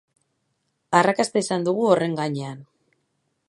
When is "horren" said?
1.91-2.19